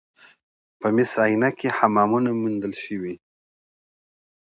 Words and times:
په 0.79 0.87
مس 0.95 1.11
عینک 1.23 1.53
کې 1.59 1.69
حمامونه 1.77 2.29
موندل 2.41 2.73
شوي 2.83 3.15